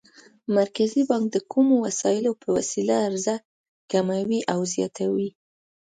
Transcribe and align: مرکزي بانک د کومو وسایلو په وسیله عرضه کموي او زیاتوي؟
مرکزي 0.57 1.01
بانک 1.09 1.25
د 1.33 1.37
کومو 1.51 1.73
وسایلو 1.85 2.31
په 2.41 2.47
وسیله 2.57 2.95
عرضه 3.07 3.35
کموي 3.91 4.41
او 4.53 4.59
زیاتوي؟ 4.73 5.29